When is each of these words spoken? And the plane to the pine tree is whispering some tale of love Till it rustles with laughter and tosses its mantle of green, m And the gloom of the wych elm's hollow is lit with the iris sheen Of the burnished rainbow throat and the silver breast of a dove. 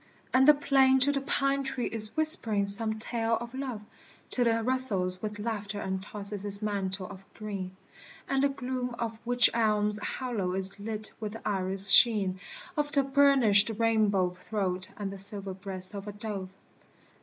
And 0.33 0.47
the 0.47 0.55
plane 0.55 0.99
to 1.01 1.11
the 1.11 1.21
pine 1.21 1.61
tree 1.63 1.85
is 1.85 2.17
whispering 2.17 2.65
some 2.65 2.97
tale 2.97 3.37
of 3.39 3.53
love 3.53 3.81
Till 4.31 4.47
it 4.47 4.61
rustles 4.61 5.21
with 5.21 5.37
laughter 5.37 5.79
and 5.79 6.01
tosses 6.01 6.43
its 6.43 6.59
mantle 6.59 7.05
of 7.05 7.23
green, 7.35 7.69
m 7.69 7.73
And 8.27 8.43
the 8.43 8.49
gloom 8.49 8.95
of 8.97 9.11
the 9.11 9.19
wych 9.25 9.51
elm's 9.53 9.99
hollow 9.99 10.53
is 10.53 10.79
lit 10.79 11.11
with 11.19 11.33
the 11.33 11.47
iris 11.47 11.91
sheen 11.91 12.39
Of 12.75 12.91
the 12.93 13.03
burnished 13.03 13.69
rainbow 13.77 14.31
throat 14.41 14.89
and 14.97 15.11
the 15.11 15.19
silver 15.19 15.53
breast 15.53 15.93
of 15.93 16.07
a 16.07 16.13
dove. 16.13 16.49